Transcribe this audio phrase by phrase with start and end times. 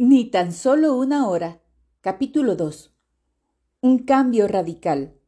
[0.00, 1.60] Ni tan solo una hora.
[2.02, 2.94] Capítulo 2.
[3.80, 5.18] Un cambio radical.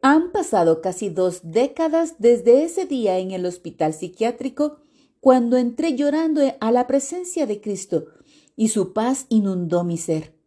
[0.00, 4.76] Han pasado casi dos décadas desde ese día en el hospital psiquiátrico
[5.18, 8.06] cuando entré llorando a la presencia de Cristo
[8.54, 10.38] y su paz inundó mi ser.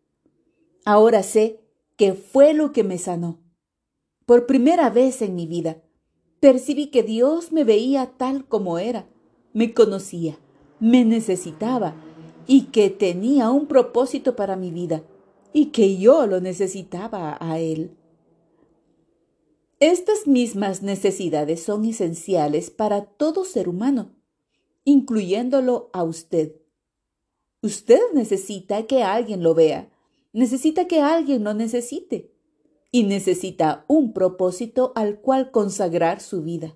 [0.85, 1.59] Ahora sé
[1.97, 3.41] que fue lo que me sanó.
[4.25, 5.83] Por primera vez en mi vida,
[6.39, 9.09] percibí que Dios me veía tal como era,
[9.51, 10.39] me conocía
[10.83, 11.95] me necesitaba
[12.45, 15.01] y que tenía un propósito para mi vida
[15.53, 17.95] y que yo lo necesitaba a él.
[19.79, 24.11] Estas mismas necesidades son esenciales para todo ser humano,
[24.83, 26.57] incluyéndolo a usted.
[27.61, 29.89] Usted necesita que alguien lo vea,
[30.33, 32.33] necesita que alguien lo necesite
[32.91, 36.75] y necesita un propósito al cual consagrar su vida.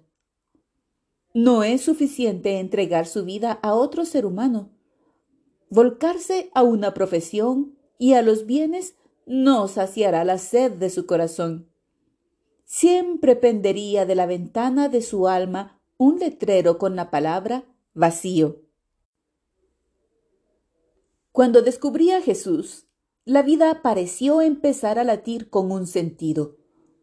[1.40, 4.72] No es suficiente entregar su vida a otro ser humano.
[5.70, 8.96] Volcarse a una profesión y a los bienes
[9.28, 11.70] no saciará la sed de su corazón.
[12.66, 18.64] Siempre pendería de la ventana de su alma un letrero con la palabra vacío.
[21.32, 22.88] Cuando descubrí a Jesús,
[23.26, 26.58] la vida pareció empezar a latir con un sentido,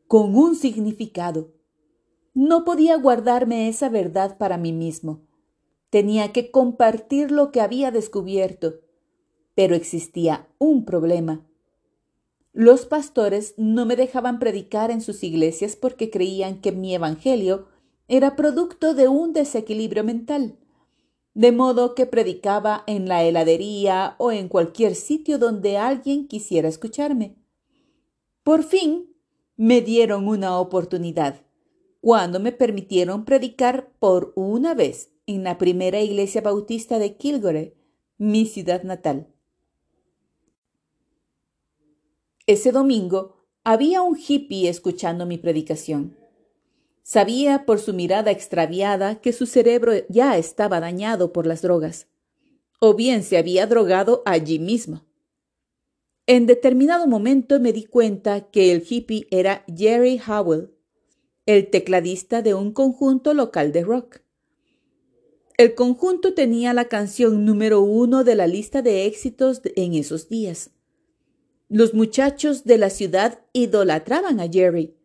[0.09, 1.53] con un significado.
[2.35, 5.23] No podía guardarme esa verdad para mí mismo.
[5.89, 8.81] Tenía que compartir lo que había descubierto.
[9.55, 11.47] Pero existía un problema.
[12.53, 17.69] Los pastores no me dejaban predicar en sus iglesias porque creían que mi evangelio
[18.09, 20.59] era producto de un desequilibrio mental,
[21.35, 27.37] de modo que predicaba en la heladería o en cualquier sitio donde alguien quisiera escucharme.
[28.43, 29.15] Por fin
[29.57, 31.44] me dieron una oportunidad
[32.05, 37.79] cuando me permitieron predicar por una vez en la primera iglesia bautista de Kilgore,
[38.19, 39.29] mi ciudad natal.
[42.47, 46.15] Ese domingo había un hippie escuchando mi predicación.
[47.03, 52.09] Sabía por su mirada extraviada que su cerebro ya estaba dañado por las drogas,
[52.81, 55.07] o bien se había drogado allí mismo.
[56.27, 60.74] En determinado momento me di cuenta que el hippie era Jerry Howell,
[61.47, 64.21] el tecladista de un conjunto local de rock.
[65.57, 70.71] El conjunto tenía la canción número uno de la lista de éxitos en esos días.
[71.69, 74.97] Los muchachos de la ciudad idolatraban a Jerry,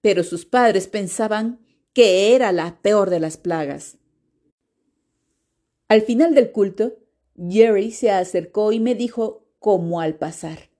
[0.00, 1.60] pero sus padres pensaban
[1.92, 3.98] que era la peor de las plagas.
[5.88, 6.96] Al final del culto,
[7.36, 10.70] Jerry se acercó y me dijo como al pasar.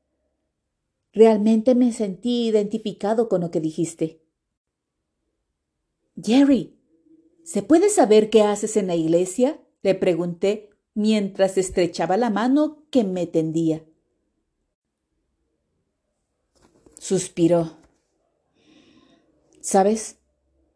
[1.13, 4.21] Realmente me sentí identificado con lo que dijiste.
[6.23, 6.75] Jerry,
[7.45, 9.61] ¿se puede saber qué haces en la iglesia?
[9.83, 13.85] le pregunté mientras estrechaba la mano que me tendía.
[16.99, 17.77] Suspiró.
[19.61, 20.17] ¿Sabes?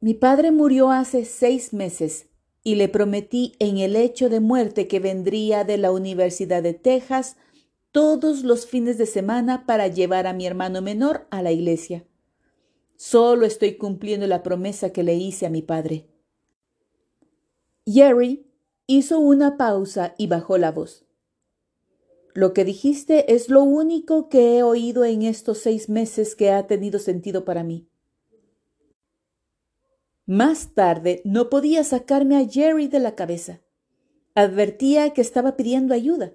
[0.00, 2.26] Mi padre murió hace seis meses
[2.62, 7.36] y le prometí en el hecho de muerte que vendría de la Universidad de Texas
[7.90, 12.04] todos los fines de semana para llevar a mi hermano menor a la iglesia.
[13.02, 16.06] Solo estoy cumpliendo la promesa que le hice a mi padre.
[17.86, 18.46] Jerry
[18.86, 21.06] hizo una pausa y bajó la voz.
[22.34, 26.66] Lo que dijiste es lo único que he oído en estos seis meses que ha
[26.66, 27.88] tenido sentido para mí.
[30.26, 33.62] Más tarde no podía sacarme a Jerry de la cabeza.
[34.34, 36.34] Advertía que estaba pidiendo ayuda,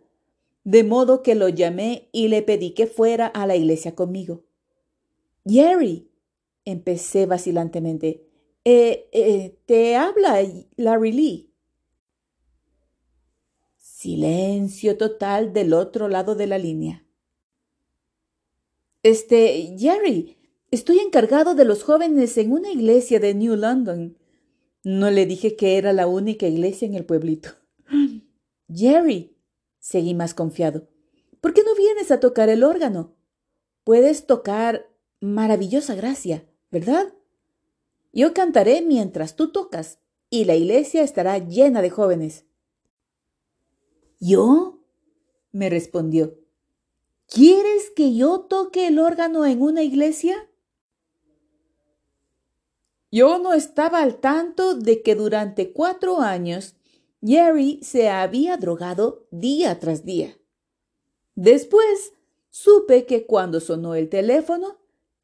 [0.64, 4.46] de modo que lo llamé y le pedí que fuera a la iglesia conmigo.
[5.46, 6.10] Jerry,
[6.66, 8.28] Empecé vacilantemente.
[8.64, 10.44] Eh, eh, te habla
[10.76, 11.54] Larry Lee.
[13.78, 17.06] Silencio total del otro lado de la línea.
[19.04, 20.38] Este, Jerry,
[20.72, 24.18] estoy encargado de los jóvenes en una iglesia de New London.
[24.84, 27.50] No le dije que era la única iglesia en el pueblito.
[28.74, 29.38] Jerry,
[29.80, 30.88] seguí más confiado,
[31.40, 33.16] ¿por qué no vienes a tocar el órgano?
[33.84, 34.90] Puedes tocar
[35.22, 36.44] maravillosa gracia.
[36.72, 37.14] ¿Verdad?
[38.14, 42.46] Yo cantaré mientras tú tocas y la iglesia estará llena de jóvenes.
[44.20, 44.80] ¿Yo?
[45.52, 46.38] me respondió.
[47.28, 50.50] ¿Quieres que yo toque el órgano en una iglesia?
[53.12, 56.76] Yo no estaba al tanto de que durante cuatro años
[57.26, 60.38] Jerry se había drogado día tras día.
[61.36, 62.14] Después
[62.50, 64.78] supe que cuando sonó el teléfono,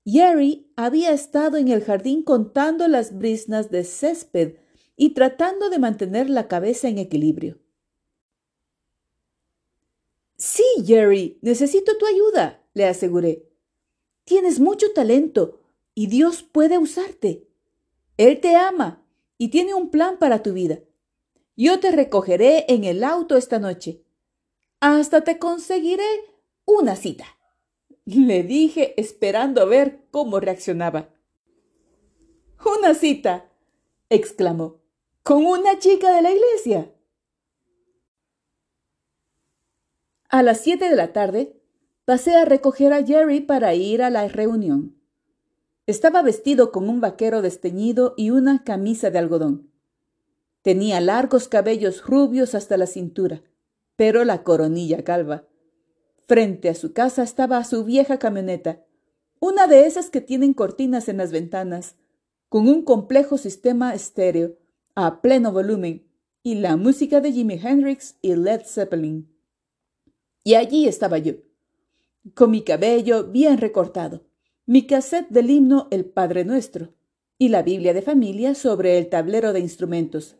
[0.06, 4.56] Jerry había estado en el jardín contando las brisnas de césped
[4.96, 7.60] y tratando de mantener la cabeza en equilibrio.
[10.38, 13.48] Sí, Jerry, necesito tu ayuda, le aseguré.
[14.24, 15.62] Tienes mucho talento
[15.94, 17.48] y Dios puede usarte.
[18.18, 19.06] Él te ama
[19.38, 20.80] y tiene un plan para tu vida.
[21.56, 24.04] Yo te recogeré en el auto esta noche.
[24.80, 26.08] Hasta te conseguiré
[26.66, 27.26] una cita.
[28.16, 31.10] Le dije esperando a ver cómo reaccionaba.
[32.66, 33.50] Una cita,
[34.10, 34.82] exclamó,
[35.24, 36.92] con una chica de la iglesia.
[40.30, 41.62] A las siete de la tarde,
[42.04, 44.98] pasé a recoger a Jerry para ir a la reunión.
[45.88, 49.72] Estaba vestido con un vaquero desteñido y una camisa de algodón.
[50.62, 53.42] Tenía largos cabellos rubios hasta la cintura,
[53.96, 55.46] pero la coronilla calva.
[56.28, 58.84] Frente a su casa estaba su vieja camioneta,
[59.40, 61.96] una de esas que tienen cortinas en las ventanas,
[62.48, 64.58] con un complejo sistema estéreo
[64.96, 66.06] a pleno volumen
[66.44, 69.30] y la música de Jimi Hendrix y Led Zeppelin.
[70.44, 71.34] Y allí estaba yo,
[72.34, 74.24] con mi cabello bien recortado,
[74.66, 76.94] mi cassette del himno El Padre Nuestro
[77.38, 80.36] y la Biblia de familia sobre el tablero de instrumentos.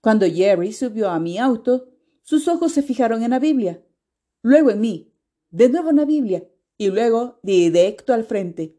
[0.00, 1.88] Cuando Jerry subió a mi auto,
[2.22, 3.82] sus ojos se fijaron en la Biblia,
[4.42, 5.12] luego en mí,
[5.50, 6.46] de nuevo en la Biblia
[6.76, 8.76] y luego directo al frente.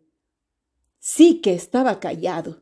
[0.99, 2.61] Sí que estaba callado.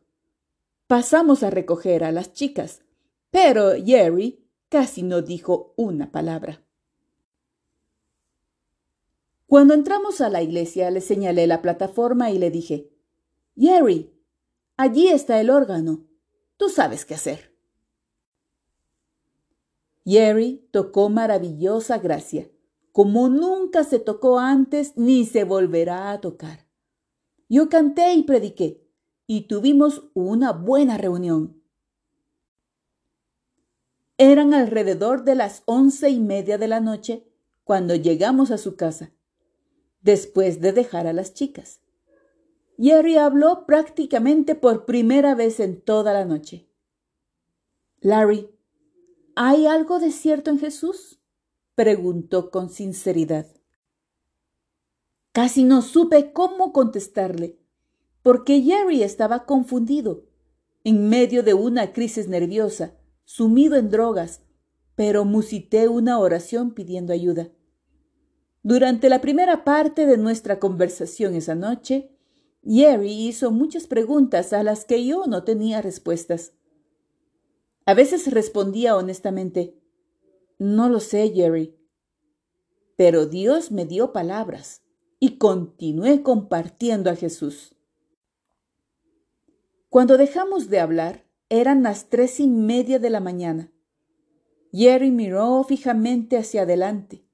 [0.87, 2.81] Pasamos a recoger a las chicas,
[3.29, 6.63] pero Jerry casi no dijo una palabra.
[9.47, 12.89] Cuando entramos a la iglesia le señalé la plataforma y le dije,
[13.57, 14.13] Jerry,
[14.77, 16.05] allí está el órgano.
[16.55, 17.53] Tú sabes qué hacer.
[20.05, 22.49] Jerry tocó maravillosa gracia,
[22.91, 26.67] como nunca se tocó antes ni se volverá a tocar.
[27.47, 28.87] Yo canté y prediqué,
[29.27, 31.61] y tuvimos una buena reunión.
[34.17, 37.27] Eran alrededor de las once y media de la noche
[37.63, 39.11] cuando llegamos a su casa
[40.01, 41.81] después de dejar a las chicas.
[42.77, 46.67] Jerry habló prácticamente por primera vez en toda la noche.
[47.99, 48.49] Larry,
[49.35, 51.20] ¿hay algo de cierto en Jesús?
[51.81, 53.47] Preguntó con sinceridad.
[55.31, 57.57] Casi no supe cómo contestarle,
[58.21, 60.27] porque Jerry estaba confundido,
[60.83, 62.93] en medio de una crisis nerviosa,
[63.23, 64.41] sumido en drogas,
[64.93, 67.49] pero musité una oración pidiendo ayuda.
[68.61, 72.15] Durante la primera parte de nuestra conversación esa noche,
[72.63, 76.53] Jerry hizo muchas preguntas a las que yo no tenía respuestas.
[77.87, 79.80] A veces respondía honestamente,
[80.61, 81.75] no lo sé, Jerry.
[82.95, 84.83] Pero Dios me dio palabras
[85.19, 87.75] y continué compartiendo a Jesús.
[89.89, 93.71] Cuando dejamos de hablar, eran las tres y media de la mañana.
[94.71, 97.25] Jerry miró fijamente hacia adelante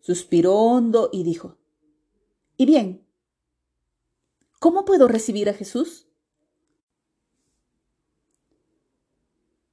[0.00, 1.56] Suspiró hondo y dijo,
[2.58, 3.06] ¿Y bien?
[4.58, 6.08] ¿Cómo puedo recibir a Jesús?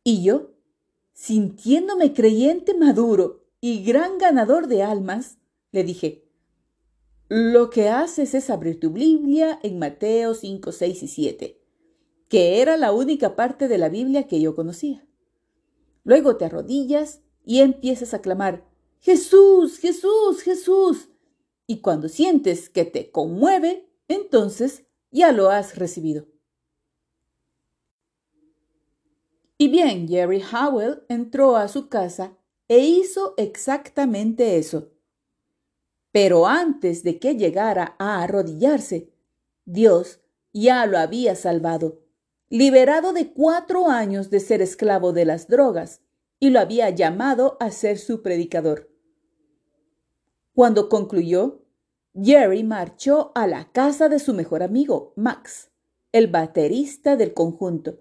[0.05, 0.56] Y yo,
[1.17, 5.39] sintiéndome creyente maduro y gran ganador de almas,
[5.71, 6.29] le dije,
[7.27, 11.61] lo que haces es abrir tu Biblia en Mateo 5, 6 y 7,
[12.29, 15.07] que era la única parte de la Biblia que yo conocía.
[16.03, 18.63] Luego te arrodillas y empiezas a clamar,
[18.99, 21.09] Jesús, Jesús, Jesús.
[21.65, 26.27] Y cuando sientes que te conmueve, entonces ya lo has recibido.
[29.57, 32.37] Y bien, Jerry Howell entró a su casa
[32.67, 34.91] e hizo exactamente eso.
[36.11, 39.11] Pero antes de que llegara a arrodillarse,
[39.65, 40.19] Dios
[40.53, 42.01] ya lo había salvado,
[42.49, 46.01] liberado de cuatro años de ser esclavo de las drogas,
[46.39, 48.91] y lo había llamado a ser su predicador.
[50.53, 51.63] Cuando concluyó,
[52.19, 55.71] Jerry marchó a la casa de su mejor amigo, Max,
[56.11, 57.99] el baterista del conjunto.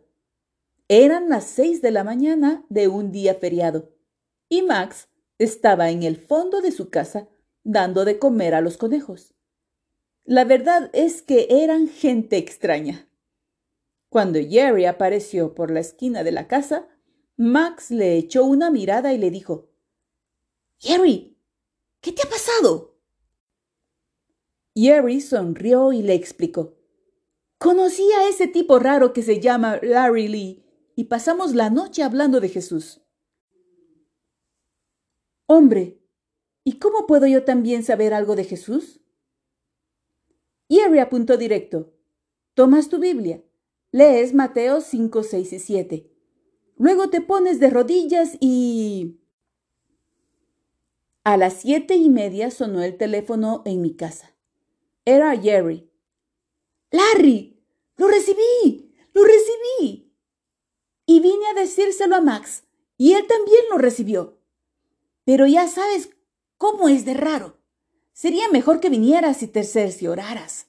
[0.88, 3.93] Eran las seis de la mañana de un día feriado,
[4.49, 7.28] y Max estaba en el fondo de su casa
[7.64, 9.35] dando de comer a los conejos.
[10.25, 13.09] La verdad es que eran gente extraña.
[14.09, 16.87] Cuando Jerry apareció por la esquina de la casa,
[17.37, 19.69] Max le echó una mirada y le dijo,
[20.78, 21.37] Jerry,
[22.00, 22.97] ¿qué te ha pasado?
[24.76, 26.78] Jerry sonrió y le explicó.
[27.59, 30.65] Conocí a ese tipo raro que se llama Larry Lee
[30.97, 33.00] y pasamos la noche hablando de Jesús.
[35.47, 36.03] Hombre,
[36.65, 39.00] ¿y cómo puedo yo también saber algo de Jesús?
[40.69, 41.93] Jerry apuntó directo.
[42.55, 43.45] Tomas tu Biblia,
[43.93, 46.17] lees Mateo 5, 6 y 7
[46.79, 49.19] Luego te pones de rodillas y...
[51.25, 54.37] A las siete y media sonó el teléfono en mi casa.
[55.05, 55.91] Era Jerry.
[56.93, 57.61] Larry,
[57.97, 60.05] lo recibí, lo recibí.
[61.16, 62.64] Y vine a decírselo a Max,
[62.99, 64.37] y él también lo recibió.
[65.25, 66.11] Pero ya sabes
[66.58, 67.56] cómo es de raro.
[68.12, 70.66] Sería mejor que vinieras y te cercioraras.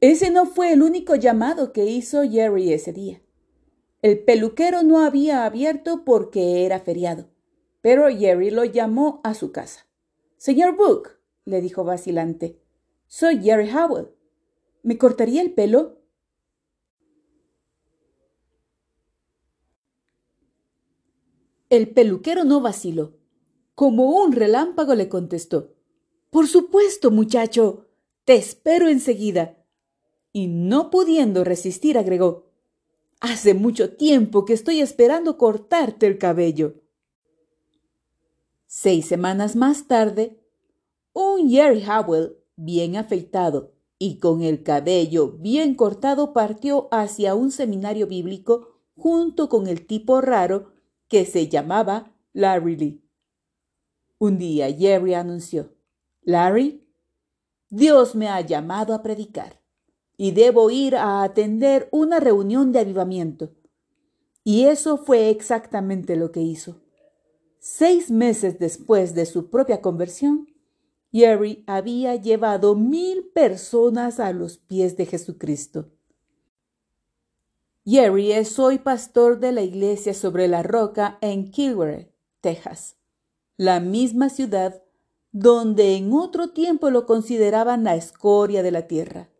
[0.00, 3.20] Ese no fue el único llamado que hizo Jerry ese día.
[4.02, 7.28] El peluquero no había abierto porque era feriado,
[7.80, 9.88] pero Jerry lo llamó a su casa.
[10.36, 12.62] Señor Book, le dijo vacilante,
[13.08, 14.10] soy Jerry Howell.
[14.84, 15.97] ¿Me cortaría el pelo?
[21.70, 23.14] El peluquero no vaciló.
[23.74, 25.74] Como un relámpago le contestó.
[26.30, 27.86] Por supuesto, muchacho.
[28.24, 29.56] Te espero enseguida.
[30.32, 32.50] Y no pudiendo resistir, agregó.
[33.20, 36.74] Hace mucho tiempo que estoy esperando cortarte el cabello.
[38.66, 40.38] Seis semanas más tarde,
[41.12, 48.06] un Jerry Howell, bien afeitado y con el cabello bien cortado, partió hacia un seminario
[48.06, 50.72] bíblico junto con el tipo raro
[51.08, 53.04] que se llamaba Larry Lee.
[54.18, 55.74] Un día Jerry anunció,
[56.22, 56.86] Larry,
[57.70, 59.60] Dios me ha llamado a predicar
[60.16, 63.54] y debo ir a atender una reunión de avivamiento.
[64.42, 66.80] Y eso fue exactamente lo que hizo.
[67.58, 70.48] Seis meses después de su propia conversión,
[71.12, 75.90] Jerry había llevado mil personas a los pies de Jesucristo.
[77.90, 82.98] Jerry es hoy pastor de la iglesia sobre la roca en Kilgore, Texas,
[83.56, 84.82] la misma ciudad
[85.32, 89.30] donde en otro tiempo lo consideraban la escoria de la tierra.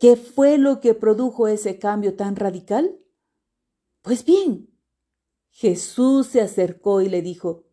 [0.00, 2.98] ¿Qué fue lo que produjo ese cambio tan radical?
[4.00, 4.70] Pues bien,
[5.50, 7.66] Jesús se acercó y le dijo,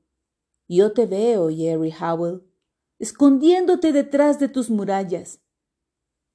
[0.67, 2.43] Yo te veo, Jerry Howell,
[2.97, 5.39] escondiéndote detrás de tus murallas,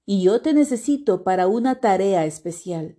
[0.06, 2.98] y yo te necesito para una tarea especial.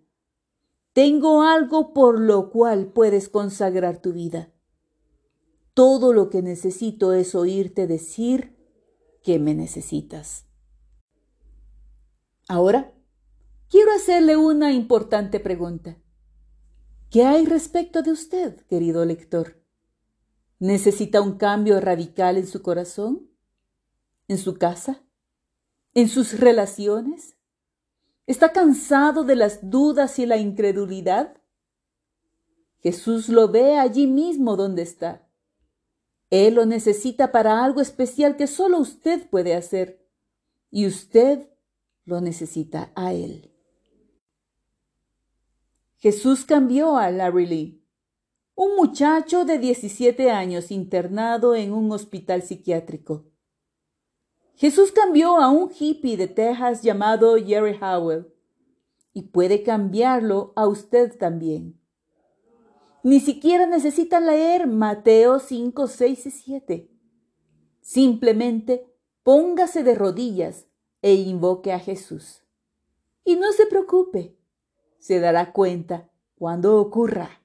[0.94, 4.54] Tengo algo por lo cual puedes consagrar tu vida.
[5.74, 8.56] Todo lo que necesito es oírte decir
[9.22, 10.46] que me necesitas.
[12.48, 12.94] Ahora,
[13.70, 15.98] quiero hacerle una importante pregunta.
[17.10, 19.62] ¿Qué hay respecto de usted, querido lector?
[20.60, 23.30] ¿Necesita un cambio radical en su corazón?
[24.28, 25.05] ¿En su casa?
[25.96, 27.38] ¿En sus relaciones?
[28.28, 31.38] ¿Está cansado de las dudas y la incredulidad?
[32.80, 35.26] Jesús lo ve allí mismo donde está.
[36.30, 40.06] Él lo necesita para algo especial que solo usted puede hacer.
[40.70, 41.48] Y usted
[42.04, 43.54] lo necesita a Él.
[45.96, 47.86] Jesús cambió a Larry Lee,
[48.54, 53.32] un muchacho de 17 años internado en un hospital psiquiátrico.
[54.56, 58.34] Jesús cambió a un hippie de Texas llamado Jerry Howell
[59.14, 61.80] y puede cambiarlo a usted también.
[63.04, 66.92] Ni siquiera necesita leer Mateo 5, 6 y 7.
[67.82, 68.92] Simplemente
[69.24, 70.68] póngase de rodillas
[71.02, 72.44] e invoque a Jesús.
[73.24, 74.38] Y no se preocupe,
[74.98, 77.42] se dará cuenta cuando ocurra.